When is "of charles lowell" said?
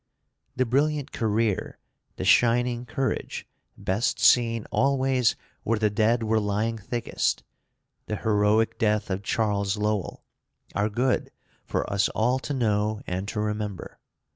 9.11-10.25